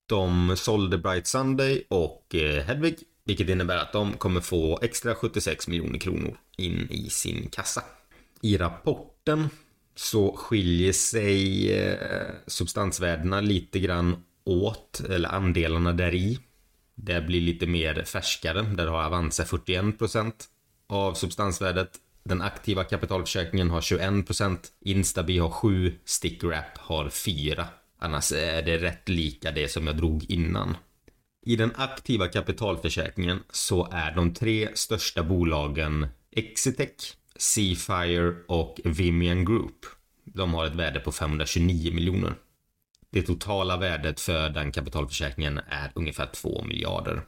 De 0.09 0.55
sålde 0.57 0.97
Bright 0.97 1.27
Sunday 1.27 1.83
och 1.89 2.35
eh, 2.35 2.63
Hedvig, 2.63 2.97
vilket 3.25 3.49
innebär 3.49 3.77
att 3.77 3.93
de 3.93 4.13
kommer 4.13 4.41
få 4.41 4.79
extra 4.81 5.15
76 5.15 5.67
miljoner 5.67 5.99
kronor 5.99 6.37
in 6.57 6.87
i 6.89 7.09
sin 7.09 7.49
kassa. 7.49 7.83
I 8.41 8.57
rapporten 8.57 9.49
så 9.95 10.35
skiljer 10.37 10.93
sig 10.93 11.71
eh, 11.79 12.25
substansvärdena 12.47 13.41
lite 13.41 13.79
grann 13.79 14.23
åt, 14.43 15.01
eller 15.09 15.29
andelarna 15.29 15.91
där 15.93 16.13
i. 16.13 16.39
Det 16.95 17.21
blir 17.21 17.41
lite 17.41 17.67
mer 17.67 18.03
färskare, 18.03 18.61
där 18.61 18.87
har 18.87 19.03
Avanza 19.03 19.43
41% 19.43 20.33
av 20.87 21.13
substansvärdet. 21.13 21.91
Den 22.23 22.41
aktiva 22.41 22.83
kapitalförsäkringen 22.83 23.69
har 23.69 23.81
21%, 23.81 24.57
Instabi 24.81 25.37
har 25.37 25.49
7, 25.49 25.99
Stickwrap 26.05 26.77
har 26.77 27.09
4. 27.09 27.67
Annars 27.99 28.31
är 28.31 28.61
det 28.61 28.77
rätt 28.77 29.09
lika 29.09 29.51
det 29.51 29.67
som 29.67 29.87
jag 29.87 29.97
drog 29.97 30.25
innan. 30.29 30.77
I 31.45 31.55
den 31.55 31.71
aktiva 31.75 32.27
kapitalförsäkringen 32.27 33.39
så 33.49 33.89
är 33.91 34.15
de 34.15 34.33
tre 34.33 34.69
största 34.73 35.23
bolagen 35.23 36.07
Exitec, 36.31 37.17
Seafire 37.35 38.35
och 38.47 38.79
Vimian 38.83 39.45
Group. 39.45 39.85
De 40.23 40.53
har 40.53 40.65
ett 40.65 40.75
värde 40.75 40.99
på 40.99 41.11
529 41.11 41.93
miljoner. 41.93 42.33
Det 43.09 43.21
totala 43.21 43.77
värdet 43.77 44.19
för 44.19 44.49
den 44.49 44.71
kapitalförsäkringen 44.71 45.59
är 45.69 45.91
ungefär 45.95 46.25
2 46.25 46.63
miljarder. 46.63 47.21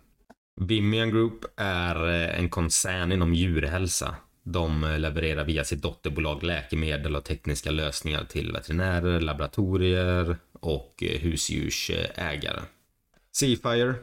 Vimian 0.62 1.10
Group 1.10 1.46
är 1.58 1.96
en 2.10 2.50
koncern 2.50 3.12
inom 3.12 3.34
djurhälsa. 3.34 4.16
De 4.44 4.84
eh, 4.84 5.00
levererar 5.00 5.46
via 5.46 5.64
sitt 5.64 5.82
dotterbolag 5.82 6.44
läkemedel 6.44 7.16
och 7.16 7.24
tekniska 7.24 7.72
lösningar 7.72 8.26
till 8.26 8.52
veterinärer, 8.52 9.20
laboratorier 9.20 10.38
och 10.54 11.04
eh, 11.04 11.20
husdjursägare. 11.20 12.62
Seafire 13.32 13.96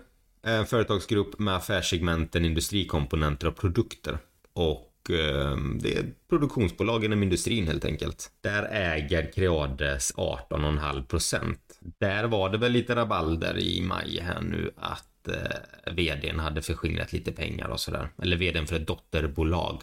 är 0.42 0.59
en 0.59 0.66
företagsgrupp 0.66 1.38
med 1.38 1.56
affärssegmenten 1.56 2.44
industrikomponenter 2.44 3.49
och 3.49 3.56
produkter. 3.56 4.18
Och 4.52 5.11
ehm, 5.11 5.78
det 5.82 5.97
är 5.97 6.04
produktionsbolag 6.28 7.04
inom 7.04 7.23
industrin 7.23 7.66
helt 7.66 7.85
enkelt. 7.85 8.30
Där 8.40 8.62
äger 8.73 9.32
Creades 9.32 10.14
18,5%. 10.14 11.56
Där 11.80 12.25
var 12.25 12.50
det 12.50 12.59
väl 12.59 12.73
lite 12.73 12.97
rabalder 12.97 13.59
i 13.59 13.82
maj 13.82 14.20
här 14.20 14.40
nu 14.40 14.70
att 14.76 15.28
eh, 15.28 15.92
vdn 15.92 16.38
hade 16.38 16.62
förskingrat 16.62 17.12
lite 17.12 17.32
pengar 17.32 17.68
och 17.68 17.80
sådär. 17.80 18.09
Eller 18.23 18.37
vdn 18.37 18.66
för 18.66 18.76
ett 18.76 18.87
dotterbolag. 18.87 19.82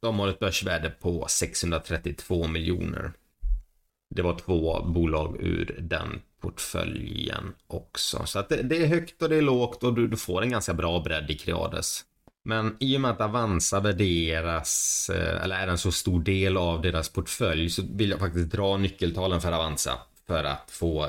De 0.00 0.18
har 0.18 0.28
ett 0.28 0.38
börsvärde 0.38 0.90
på 0.90 1.26
632 1.28 2.46
miljoner. 2.46 3.12
Det 4.14 4.22
var 4.22 4.38
två 4.38 4.82
bolag 4.82 5.36
ur 5.40 5.78
den 5.80 6.20
portföljen 6.40 7.54
också. 7.66 8.26
Så 8.26 8.38
att 8.38 8.48
det, 8.48 8.62
det 8.62 8.82
är 8.82 8.86
högt 8.86 9.22
och 9.22 9.28
det 9.28 9.36
är 9.36 9.42
lågt 9.42 9.84
och 9.84 9.94
du, 9.94 10.08
du 10.08 10.16
får 10.16 10.42
en 10.42 10.50
ganska 10.50 10.74
bra 10.74 11.00
bredd 11.00 11.30
i 11.30 11.38
Creades. 11.38 12.04
Men 12.44 12.76
i 12.80 12.96
och 12.96 13.00
med 13.00 13.10
att 13.10 13.20
Avanza 13.20 13.80
värderas, 13.80 15.10
eh, 15.14 15.44
eller 15.44 15.56
är 15.56 15.68
en 15.68 15.78
så 15.78 15.92
stor 15.92 16.20
del 16.20 16.56
av 16.56 16.82
deras 16.82 17.08
portfölj, 17.08 17.70
så 17.70 17.82
vill 17.90 18.10
jag 18.10 18.20
faktiskt 18.20 18.50
dra 18.50 18.76
nyckeltalen 18.76 19.40
för 19.40 19.52
Avanza 19.52 19.98
för 20.26 20.44
att 20.44 20.70
få 20.70 21.08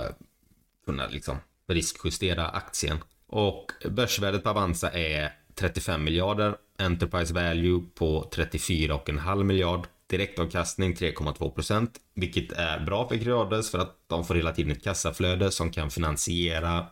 kunna 0.85 1.07
liksom 1.07 1.37
riskjustera 1.67 2.47
aktien. 2.47 2.97
Och 3.27 3.71
börsvärdet 3.89 4.43
på 4.43 4.49
Avanza 4.49 4.91
är 4.91 5.33
35 5.55 6.03
miljarder, 6.03 6.55
Enterprise 6.77 7.33
Value 7.33 7.83
på 7.95 8.29
34,5 8.35 9.43
miljard, 9.43 9.87
direktavkastning 10.07 10.93
3,2% 10.93 11.89
vilket 12.13 12.51
är 12.51 12.79
bra 12.79 13.09
för 13.09 13.17
Creades 13.17 13.71
för 13.71 13.79
att 13.79 13.95
de 14.07 14.25
får 14.25 14.35
hela 14.35 14.51
tiden 14.51 14.71
ett 14.71 14.83
kassaflöde 14.83 15.51
som 15.51 15.71
kan 15.71 15.91
finansiera 15.91 16.85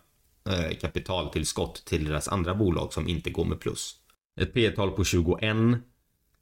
eh, 0.49 0.77
kapitaltillskott 0.81 1.85
till 1.85 2.05
deras 2.05 2.27
andra 2.27 2.55
bolag 2.55 2.93
som 2.93 3.07
inte 3.07 3.29
går 3.29 3.45
med 3.45 3.59
plus. 3.59 3.95
Ett 4.41 4.53
P-tal 4.53 4.91
på 4.91 5.03
21. 5.03 5.57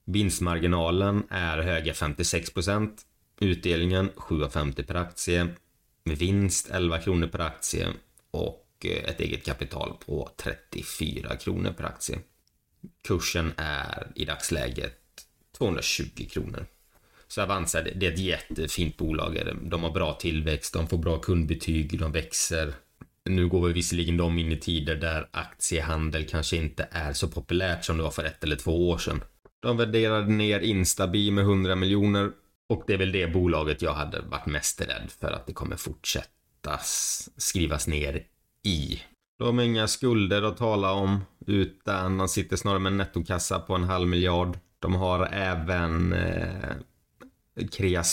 Vinstmarginalen 0.05 1.23
är 1.29 1.57
höga 1.57 1.93
56%. 1.93 2.89
Utdelningen 3.39 4.09
7,50 4.15 4.83
per 4.83 4.95
aktie. 4.95 5.47
Med 6.03 6.17
vinst 6.17 6.69
11 6.69 6.99
kronor 6.99 7.27
per 7.27 7.39
aktie 7.39 7.87
och 8.31 8.67
eh, 8.85 9.09
ett 9.09 9.19
eget 9.19 9.45
kapital 9.45 9.93
på 10.05 10.29
34 10.37 11.35
kronor 11.35 11.71
per 11.77 11.83
aktie. 11.83 12.19
Kursen 13.07 13.51
är 13.57 14.11
i 14.15 14.25
dagsläget 14.25 14.99
220 15.57 16.27
kronor. 16.31 16.65
Så 17.27 17.41
Avanza, 17.41 17.81
det 17.81 18.07
är 18.07 18.11
ett 18.11 18.19
jättefint 18.19 18.97
bolag. 18.97 19.37
De 19.61 19.83
har 19.83 19.91
bra 19.91 20.13
tillväxt, 20.13 20.73
de 20.73 20.87
får 20.87 20.97
bra 20.97 21.19
kundbetyg, 21.19 21.99
de 21.99 22.11
växer. 22.11 22.73
Nu 23.25 23.47
går 23.47 23.67
vi 23.67 23.73
visserligen 23.73 24.17
de 24.17 24.39
in 24.39 24.51
i 24.51 24.57
tider 24.57 24.95
där 24.95 25.29
aktiehandel 25.31 26.25
kanske 26.25 26.57
inte 26.57 26.87
är 26.91 27.13
så 27.13 27.27
populärt 27.27 27.85
som 27.85 27.97
det 27.97 28.03
var 28.03 28.11
för 28.11 28.23
ett 28.23 28.43
eller 28.43 28.55
två 28.55 28.89
år 28.89 28.97
sedan. 28.97 29.21
De 29.61 29.77
värderade 29.77 30.27
ner 30.27 30.59
Instabi 30.59 31.31
med 31.31 31.43
100 31.43 31.75
miljoner 31.75 32.31
och 32.69 32.83
det 32.87 32.93
är 32.93 32.97
väl 32.97 33.11
det 33.11 33.27
bolaget 33.27 33.81
jag 33.81 33.93
hade 33.93 34.21
varit 34.21 34.45
mest 34.45 34.81
rädd 34.81 35.11
för 35.19 35.31
att 35.31 35.47
det 35.47 35.53
kommer 35.53 35.75
fortsätta 35.75 36.79
skrivas 37.37 37.87
ner 37.87 38.23
i. 38.63 39.01
De 39.39 39.57
har 39.57 39.65
inga 39.65 39.87
skulder 39.87 40.41
att 40.41 40.57
tala 40.57 40.91
om 40.91 41.25
utan 41.47 42.17
de 42.17 42.27
sitter 42.27 42.55
snarare 42.55 42.79
med 42.79 42.91
en 42.91 42.97
nettokassa 42.97 43.59
på 43.59 43.75
en 43.75 43.83
halv 43.83 44.07
miljard. 44.07 44.57
De 44.79 44.95
har 44.95 45.25
även 45.25 46.13
eh, 46.13 46.75
Crea 47.71 48.03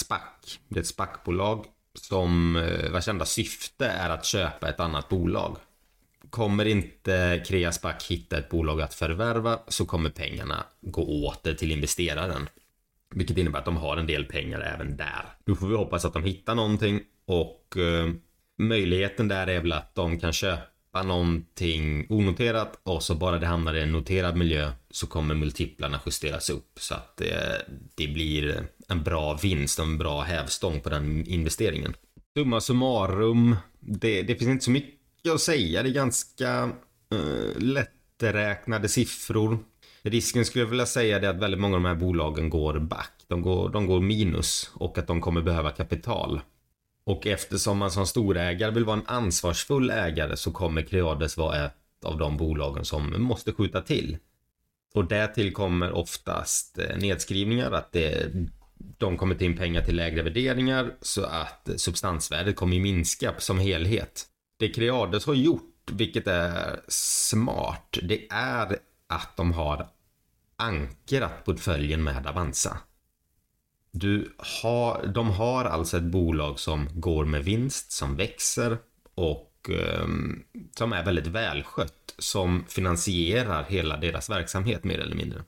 det 0.68 0.78
är 0.78 0.80
ett 0.80 0.87
SPAC-bolag 0.87 1.66
som 1.94 2.56
eh, 2.56 2.90
vars 2.90 3.09
enda 3.09 3.24
syfte 3.24 3.87
är 3.87 4.11
att 4.11 4.24
köpa 4.24 4.68
ett 4.68 4.80
annat 4.80 5.09
bolag. 5.09 5.56
Kommer 6.30 6.64
inte 6.64 7.44
Kreaspac 7.46 8.06
hitta 8.09 8.38
ett 8.38 8.48
bolag 8.48 8.80
att 8.80 8.94
förvärva 8.94 9.59
så 9.68 9.87
kommer 9.87 10.11
pengarna 10.11 10.64
gå 10.80 11.26
åter 11.26 11.54
till 11.54 11.72
investeraren. 11.72 12.48
Vilket 13.14 13.38
innebär 13.38 13.59
att 13.59 13.64
de 13.64 13.76
har 13.76 13.96
en 13.96 14.06
del 14.06 14.24
pengar 14.24 14.61
även 14.61 14.96
där. 14.96 15.24
Då 15.44 15.54
får 15.54 15.66
vi 15.66 15.76
hoppas 15.76 16.04
att 16.04 16.12
de 16.12 16.24
hittar 16.24 16.54
någonting 16.54 17.00
och 17.26 17.76
eh, 17.76 18.12
möjligheten 18.59 19.28
där 19.28 19.46
är 19.46 19.61
väl 19.61 19.72
att 19.72 19.94
de 19.94 20.20
kan 20.20 20.33
köpa 20.33 20.69
någonting 20.92 22.07
onoterat 22.09 22.81
och 22.83 23.03
så 23.03 23.14
bara 23.14 23.38
det 23.38 23.46
hamnar 23.46 23.74
i 23.74 23.83
en 23.83 23.92
noterad 23.92 24.37
miljö 24.37 24.72
så 24.90 25.07
kommer 25.07 25.35
multiplarna 25.35 26.00
justeras 26.07 26.50
upp 26.50 26.79
så 26.81 26.94
att 26.94 27.16
det, 27.16 27.66
det 27.94 28.09
blir 28.09 28.66
en 28.88 29.03
bra 29.03 29.38
vinst 29.42 29.79
och 29.79 29.85
en 29.85 29.98
bra 29.98 30.20
hävstång 30.20 30.81
på 30.81 30.88
den 30.88 31.26
investeringen. 31.26 31.94
Summa 32.37 32.61
summarum, 32.61 33.57
det, 33.81 34.22
det 34.22 34.35
finns 34.35 34.50
inte 34.50 34.64
så 34.64 34.70
mycket 34.70 35.33
att 35.33 35.40
säga. 35.40 35.83
Det 35.83 35.88
är 35.88 35.92
ganska 35.92 36.64
uh, 37.14 37.59
lätträknade 37.59 38.88
siffror. 38.88 39.59
Risken 40.03 40.44
skulle 40.44 40.64
jag 40.64 40.70
vilja 40.70 40.87
säga 40.87 41.16
är 41.16 41.29
att 41.29 41.37
väldigt 41.37 41.61
många 41.61 41.76
av 41.76 41.83
de 41.83 41.88
här 41.88 41.94
bolagen 41.94 42.50
går 42.50 42.79
back. 42.79 43.12
De 43.26 43.42
går, 43.42 43.68
de 43.68 43.87
går 43.87 44.00
minus 44.00 44.70
och 44.74 44.98
att 44.98 45.07
de 45.07 45.20
kommer 45.20 45.42
behöva 45.42 45.70
kapital. 45.70 46.40
Och 47.11 47.27
eftersom 47.27 47.79
man 47.79 47.90
som 47.90 48.07
storägare 48.07 48.70
vill 48.70 48.85
vara 48.85 48.96
en 48.96 49.07
ansvarsfull 49.07 49.90
ägare 49.90 50.37
så 50.37 50.51
kommer 50.51 50.83
Creades 50.83 51.37
vara 51.37 51.66
ett 51.66 52.05
av 52.05 52.18
de 52.18 52.37
bolagen 52.37 52.85
som 52.85 53.23
måste 53.23 53.53
skjuta 53.53 53.83
till. 53.83 54.18
Och 54.94 55.05
därtill 55.05 55.53
kommer 55.53 55.92
oftast 55.92 56.79
eh, 56.79 56.96
nedskrivningar, 56.96 57.73
att 57.73 57.92
det 57.92 58.33
de 58.99 59.16
kommer 59.16 59.35
ta 59.35 59.44
in 59.44 59.57
pengar 59.57 59.83
till 59.83 59.96
lägre 59.96 60.23
värderingar 60.23 60.94
så 61.01 61.25
att 61.25 61.68
substansvärdet 61.77 62.57
kommer 62.57 62.81
minska 62.81 63.35
som 63.38 63.59
helhet. 63.59 64.27
Det 64.59 64.68
Creades 64.68 65.27
har 65.27 65.35
gjort, 65.35 65.90
vilket 65.90 66.27
är 66.27 66.81
smart, 66.88 67.99
det 68.03 68.27
är 68.31 68.77
att 69.09 69.37
de 69.37 69.53
har 69.53 69.88
ankrat 70.57 71.44
portföljen 71.44 72.03
med 72.03 72.27
Avanza. 72.27 72.79
Du 73.92 74.33
har, 74.62 75.07
de 75.07 75.31
har 75.31 75.64
alltså 75.64 75.96
ett 75.96 76.03
bolag 76.03 76.61
som 76.61 76.88
går 76.94 77.24
med 77.24 77.44
vinst, 77.44 77.92
som 77.92 78.16
växer 78.16 78.79
och 79.14 79.70
eh, 79.70 80.07
som 80.79 80.92
är 80.92 81.05
väldigt 81.05 81.26
välskött, 81.26 82.14
som 82.18 82.64
finansierar 82.68 83.64
hela 83.68 83.96
deras 83.96 84.31
verksamhet 84.31 84.85
mer 84.85 84.98
eller 84.98 85.16
mindre. 85.16 85.42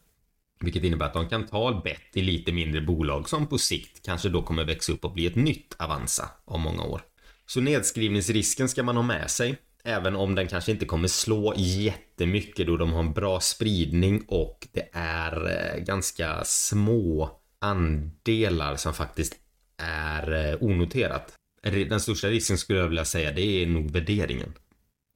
Vilket 0.60 0.84
innebär 0.84 1.06
att 1.06 1.12
de 1.12 1.28
kan 1.28 1.46
ta 1.46 1.80
bett 1.84 2.16
i 2.16 2.22
lite 2.22 2.52
mindre 2.52 2.80
bolag 2.80 3.28
som 3.28 3.46
på 3.46 3.58
sikt 3.58 4.06
kanske 4.06 4.28
då 4.28 4.42
kommer 4.42 4.64
växa 4.64 4.92
upp 4.92 5.04
och 5.04 5.12
bli 5.12 5.26
ett 5.26 5.36
nytt 5.36 5.76
Avanza 5.78 6.30
om 6.44 6.60
många 6.60 6.84
år. 6.84 7.02
Så 7.46 7.60
nedskrivningsrisken 7.60 8.68
ska 8.68 8.82
man 8.82 8.96
ha 8.96 9.02
med 9.02 9.30
sig. 9.30 9.56
Även 9.84 10.16
om 10.16 10.34
den 10.34 10.48
kanske 10.48 10.72
inte 10.72 10.86
kommer 10.86 11.08
slå 11.08 11.54
jättemycket 11.56 12.66
då 12.66 12.76
de 12.76 12.92
har 12.92 13.00
en 13.00 13.12
bra 13.12 13.40
spridning 13.40 14.24
och 14.28 14.68
det 14.72 14.88
är 14.92 15.46
eh, 15.48 15.84
ganska 15.84 16.44
små 16.44 17.41
andelar 17.62 18.76
som 18.76 18.94
faktiskt 18.94 19.34
är 19.76 20.32
eh, 20.32 20.62
onoterat. 20.62 21.34
Den 21.62 22.00
största 22.00 22.28
risken 22.28 22.58
skulle 22.58 22.78
jag 22.78 22.88
vilja 22.88 23.04
säga 23.04 23.32
det 23.32 23.62
är 23.62 23.66
nog 23.66 23.90
värderingen. 23.90 24.54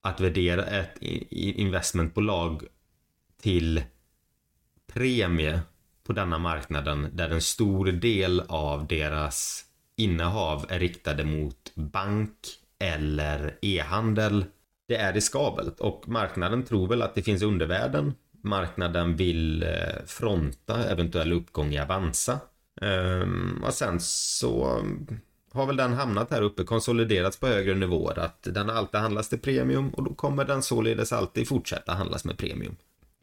Att 0.03 0.21
värdera 0.21 0.65
ett 0.65 0.97
investmentbolag 1.31 2.63
till 3.43 3.83
premie 4.87 5.61
på 6.05 6.13
denna 6.13 6.39
marknaden 6.39 7.11
där 7.13 7.31
en 7.31 7.43
stor 7.43 7.87
del 7.87 8.41
av 8.49 8.87
deras 8.87 9.65
innehav 9.97 10.67
är 10.69 10.79
riktade 10.79 11.25
mot 11.25 11.75
bank 11.75 12.33
eller 12.79 13.59
e-handel. 13.63 14.45
Det 14.89 14.97
är 14.97 15.13
riskabelt 15.13 15.81
och 15.81 16.09
marknaden 16.09 16.65
tror 16.65 16.89
väl 16.89 17.03
att 17.03 17.15
det 17.15 17.23
finns 17.23 17.43
undervärden. 17.43 18.15
Marknaden 18.47 19.17
vill 19.17 19.63
eh, 19.63 19.69
fronta 20.07 20.85
eventuell 20.85 21.33
uppgång 21.33 21.73
i 21.73 21.79
Avanza. 21.79 22.41
Ehm, 22.81 23.65
och 23.67 23.75
sen 23.75 24.01
så 24.01 24.83
har 25.53 25.67
väl 25.67 25.77
den 25.77 25.93
hamnat 25.93 26.31
här 26.31 26.43
uppe, 26.43 26.65
konsoliderats 26.65 27.37
på 27.37 27.47
högre 27.47 27.75
nivåer. 27.75 28.19
Att 28.19 28.43
den 28.43 28.71
alltid 28.71 29.01
handlas 29.01 29.29
till 29.29 29.39
premium 29.39 29.91
och 29.91 30.03
då 30.03 30.15
kommer 30.15 30.45
den 30.45 30.63
således 30.63 31.13
alltid 31.13 31.49
fortsätta 31.49 31.93
handlas 31.93 32.25
med 32.25 32.39
premium. 32.39 32.77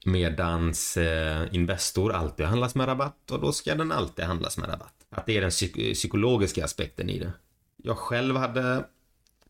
Medans 0.06 0.98
eh, 0.98 1.48
Investor 1.52 2.12
alltid 2.12 2.46
handlas 2.46 2.76
med 2.76 2.88
rabatt 2.88 3.32
och 3.32 3.40
då 3.42 3.52
ska 3.52 3.76
den 3.76 3.92
alltid 3.92 4.26
handlas 4.26 4.58
med 4.58 4.70
rabatt. 4.70 4.94
Att 5.10 5.26
det 5.26 5.38
är 5.38 5.42
den 5.42 5.50
psyk 5.50 5.94
psykologiska 5.94 6.66
aspekten 6.66 7.10
i 7.10 7.20
det. 7.20 7.32
Jag 7.78 7.98
själv 7.98 8.36
hade 8.36 8.86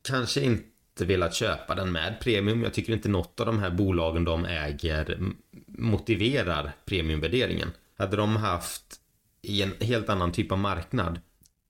kanske 0.01 0.41
inte 0.41 0.72
velat 1.01 1.33
köpa 1.33 1.75
den 1.75 1.91
med 1.91 2.19
premium. 2.21 2.63
Jag 2.63 2.73
tycker 2.73 2.93
inte 2.93 3.09
något 3.09 3.39
av 3.39 3.45
de 3.45 3.59
här 3.59 3.69
bolagen 3.69 4.25
de 4.25 4.45
äger 4.45 5.19
motiverar 5.67 6.71
premiumvärderingen. 6.85 7.71
Hade 7.97 8.17
de 8.17 8.35
haft 8.35 8.99
i 9.41 9.61
en 9.61 9.73
helt 9.79 10.09
annan 10.09 10.31
typ 10.31 10.51
av 10.51 10.57
marknad 10.57 11.19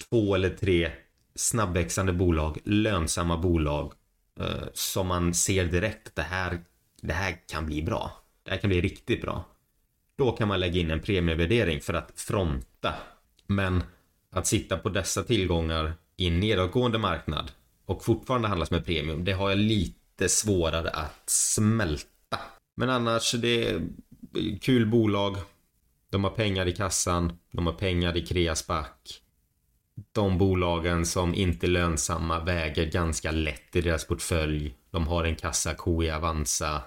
två 0.10 0.36
eller 0.36 0.50
tre 0.50 0.92
snabbväxande 1.36 2.14
bolag, 2.14 2.58
lönsamma 2.64 3.38
bolag 3.38 3.94
eh, 4.40 4.68
som 4.74 5.08
man 5.08 5.34
ser 5.34 5.66
direkt 5.66 6.16
det 6.16 6.22
här, 6.22 6.60
det 7.02 7.14
här 7.14 7.38
kan 7.48 7.66
bli 7.66 7.84
bra. 7.84 8.12
Det 8.44 8.52
här 8.52 8.58
kan 8.58 8.70
bli 8.70 8.82
riktigt 8.82 9.22
bra. 9.22 9.46
Då 10.18 10.32
kan 10.32 10.48
man 10.48 10.60
lägga 10.60 10.80
in 10.80 10.92
en 10.92 11.00
premievärdering 11.00 11.82
för 11.82 11.94
att 11.94 12.12
fronta. 12.16 12.94
Men 13.48 13.84
att 14.32 14.48
sitta 14.48 14.78
på 14.78 14.90
dessa 14.90 15.24
tillgångar 15.24 15.94
i 16.18 16.28
en 16.28 16.40
nedåtgående 16.40 16.98
marknad 16.98 17.52
och 17.86 18.04
fortfarande 18.04 18.48
handlas 18.48 18.72
med 18.72 18.86
premium, 18.86 19.24
det 19.24 19.32
har 19.32 19.50
jag 19.50 19.60
lite 19.60 20.30
svårare 20.30 20.89
att 20.89 21.30
smälta. 21.30 22.39
Men 22.76 22.89
annars, 22.89 23.32
det 23.32 23.67
är 23.67 23.82
kul 24.62 24.86
bolag. 24.86 25.38
De 26.10 26.24
har 26.24 26.32
pengar 26.32 26.67
i 26.67 26.76
kassan, 26.76 27.39
de 27.52 27.65
har 27.65 27.74
pengar 27.74 28.17
i 28.17 28.26
Kreasback. 28.26 29.22
De 30.12 30.38
bolagen 30.38 31.06
som 31.06 31.36
inte 31.36 31.65
är 31.65 31.69
lönsamma 31.69 32.39
väger 32.39 32.86
ganska 32.86 33.32
lätt 33.32 33.76
i 33.76 33.82
deras 33.82 34.08
portfölj. 34.08 34.76
De 34.91 35.08
har 35.08 35.24
en 35.24 35.36
kassako 35.36 36.04
i 36.04 36.12
Avanza. 36.12 36.82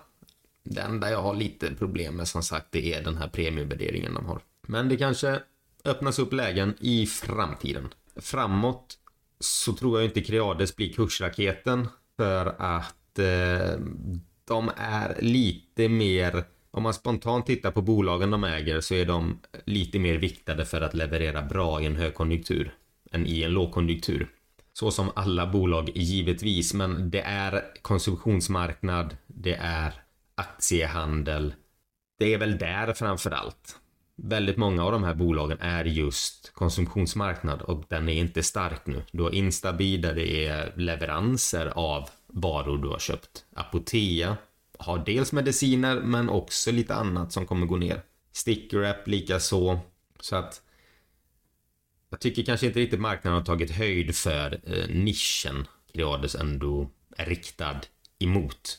Det 0.65 0.81
enda 0.81 1.11
jag 1.11 1.23
har 1.23 1.35
lite 1.35 1.75
problem 1.75 2.17
med 2.17 2.29
som 2.29 2.43
sagt 2.43 2.67
det 2.71 2.95
är 2.95 3.03
den 3.03 3.17
här 3.17 3.29
premiumvärderingen 3.29 4.15
de 4.15 4.27
har. 4.27 4.41
Men 4.67 4.89
det 4.89 4.97
kanske 4.97 5.41
öppnas 5.85 6.19
upp 6.19 6.33
lägen 6.33 6.75
i 6.81 7.07
framtiden. 7.07 7.89
Framåt 8.17 8.99
så 9.41 9.73
tror 9.73 9.99
jag 9.99 10.09
inte 10.09 10.21
Creades 10.21 10.77
blir 10.77 10.93
kursraketen 10.93 11.89
för 12.17 12.47
att 12.59 13.19
eh, 13.19 13.79
de 14.45 14.71
är 14.77 15.17
lite 15.21 15.89
mer 15.89 16.45
om 16.77 16.83
man 16.83 16.95
spontant 16.95 17.47
tittar 17.47 17.71
på 17.71 17.83
bolagen 17.83 18.31
de 18.31 18.45
äger 18.45 18.81
så 18.81 18.95
är 18.95 19.05
de 19.05 19.41
lite 19.65 19.99
mer 19.99 20.15
viktade 20.15 20.65
för 20.65 20.81
att 20.81 20.95
leverera 20.95 21.43
bra 21.43 21.83
i 21.83 21.87
en 21.87 21.97
högkonjunktur 21.97 22.75
än 23.13 23.27
i 23.27 23.43
en 23.43 23.53
lågkonjunktur. 23.53 24.29
Så 24.73 24.91
som 24.91 25.11
alla 25.15 25.47
bolag 25.47 25.91
givetvis, 25.95 26.75
men 26.75 27.11
det 27.11 27.21
är 27.21 27.65
konsumtionsmarknad, 27.83 29.17
det 29.27 29.55
är 29.55 29.95
aktiehandel. 30.35 31.55
Det 32.19 32.35
är 32.35 32.39
väl 32.39 32.59
där 32.59 32.93
framför 32.93 33.31
allt. 33.31 33.77
Väldigt 34.17 34.57
många 34.57 34.85
av 34.85 34.93
de 34.93 35.05
här 35.05 35.15
bolagen 35.15 35.59
är 35.61 35.85
just 35.85 36.53
konsumtionsmarknad 36.55 37.63
och 37.63 37.85
den 37.89 38.09
är 38.09 38.13
inte 38.13 38.43
stark 38.43 38.87
nu. 38.87 39.03
Du 39.13 39.23
har 39.23 39.35
Instabil 39.35 40.01
där 40.01 40.15
det 40.15 40.47
är 40.47 40.73
leveranser 40.77 41.67
av 41.67 42.09
varor 42.27 42.79
du 42.79 42.89
har 42.89 42.99
köpt. 42.99 43.45
Apotea 43.55 44.37
har 44.79 44.99
dels 44.99 45.33
mediciner 45.33 46.01
men 46.01 46.29
också 46.29 46.73
lite 46.73 46.95
annat 46.95 47.33
som 47.33 47.47
kommer 47.47 47.67
gå 47.67 47.77
ner. 47.77 48.03
Stickerwrap 48.33 49.09
likaså. 49.09 49.81
Så 50.21 50.37
att 50.37 50.63
jag 52.11 52.21
tycker 52.21 52.43
kanske 52.43 52.67
inte 52.67 52.79
riktigt 52.79 53.01
marknaden 53.01 53.39
har 53.39 53.45
tagit 53.45 53.71
höjd 53.71 54.17
för 54.17 54.61
eh, 54.67 54.89
nischen 54.89 55.67
Creades 55.93 56.35
ändå 56.35 56.91
är 57.17 57.27
riktad 57.27 57.81
emot. 58.19 58.79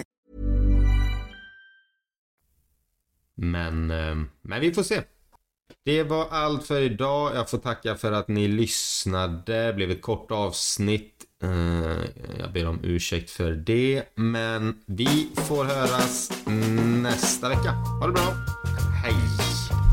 Men, 3.41 3.91
eh, 3.91 4.15
men 4.41 4.61
vi 4.61 4.73
får 4.73 4.83
se. 4.83 5.01
Det 5.85 6.03
var 6.03 6.27
allt 6.29 6.67
för 6.67 6.81
idag. 6.81 7.35
Jag 7.35 7.49
får 7.49 7.57
tacka 7.57 7.95
för 7.95 8.11
att 8.11 8.27
ni 8.27 8.47
lyssnade. 8.47 9.67
Det 9.67 9.73
blev 9.73 9.91
ett 9.91 10.01
kort 10.01 10.31
avsnitt. 10.31 11.13
Eh, 11.43 11.49
jag 12.39 12.53
ber 12.53 12.67
om 12.67 12.79
ursäkt 12.83 13.29
för 13.29 13.51
det. 13.51 14.03
Men 14.15 14.81
vi 14.85 15.29
får 15.35 15.65
höras 15.65 16.31
nästa 17.01 17.49
vecka. 17.49 17.71
Ha 17.71 18.07
det 18.07 18.13
bra. 18.13 18.33
Hej! 19.03 19.90